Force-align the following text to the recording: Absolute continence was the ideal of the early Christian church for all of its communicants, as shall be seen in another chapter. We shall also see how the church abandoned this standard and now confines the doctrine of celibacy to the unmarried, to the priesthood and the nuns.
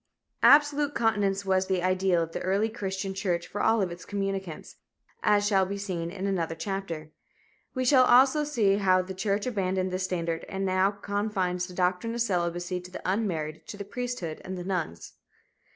Absolute 0.41 0.95
continence 0.95 1.45
was 1.45 1.67
the 1.67 1.83
ideal 1.83 2.23
of 2.23 2.31
the 2.31 2.41
early 2.41 2.69
Christian 2.69 3.13
church 3.13 3.45
for 3.45 3.61
all 3.61 3.83
of 3.83 3.91
its 3.91 4.03
communicants, 4.03 4.77
as 5.21 5.45
shall 5.45 5.63
be 5.63 5.77
seen 5.77 6.09
in 6.09 6.25
another 6.25 6.55
chapter. 6.55 7.11
We 7.75 7.85
shall 7.85 8.05
also 8.05 8.43
see 8.43 8.77
how 8.77 9.03
the 9.03 9.13
church 9.13 9.45
abandoned 9.45 9.91
this 9.91 10.05
standard 10.05 10.43
and 10.49 10.65
now 10.65 10.89
confines 10.89 11.67
the 11.67 11.75
doctrine 11.75 12.15
of 12.15 12.21
celibacy 12.23 12.81
to 12.81 12.89
the 12.89 13.03
unmarried, 13.05 13.67
to 13.67 13.77
the 13.77 13.85
priesthood 13.85 14.41
and 14.43 14.57
the 14.57 14.63
nuns. 14.63 15.13